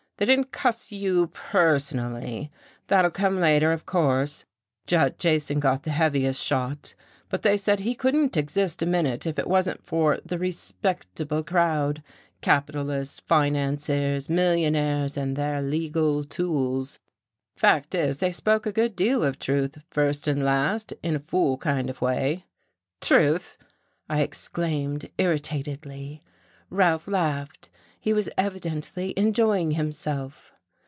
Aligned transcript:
They 0.17 0.25
didn't 0.27 0.51
cuss 0.51 0.91
you 0.91 1.31
personally, 1.33 2.51
that'll 2.85 3.09
come 3.09 3.39
later, 3.39 3.71
of 3.71 3.87
course. 3.87 4.45
Judd 4.85 5.17
Jason 5.17 5.59
got 5.59 5.81
the 5.81 5.89
heaviest 5.89 6.43
shot, 6.43 6.93
but 7.29 7.41
they 7.41 7.57
said 7.57 7.79
he 7.79 7.95
couldn't 7.95 8.37
exist 8.37 8.83
a 8.83 8.85
minute 8.85 9.25
if 9.25 9.39
it 9.39 9.47
wasn't 9.47 9.83
for 9.83 10.19
the 10.23 10.37
'respectable' 10.37 11.43
crowd 11.43 12.03
capitalists, 12.41 13.19
financiers, 13.19 14.29
millionaires 14.29 15.17
and 15.17 15.35
their 15.35 15.59
legal 15.59 16.23
tools. 16.23 16.99
Fact 17.55 17.95
is, 17.95 18.19
they 18.19 18.31
spoke 18.31 18.67
a 18.67 18.71
good 18.71 18.95
deal 18.95 19.23
of 19.23 19.39
truth, 19.39 19.79
first 19.89 20.27
and 20.27 20.43
last, 20.43 20.93
in 21.01 21.15
a 21.15 21.19
fool 21.19 21.57
kind 21.57 21.89
of 21.89 21.99
way." 21.99 22.45
"Truth!" 23.01 23.57
I 24.07 24.21
exclaimed 24.21 25.09
irritatedly. 25.17 26.21
Ralph 26.69 27.07
laughed. 27.07 27.69
He 28.03 28.13
was 28.13 28.31
evidently 28.35 29.13
enjoying 29.15 29.71
himself. 29.71 30.53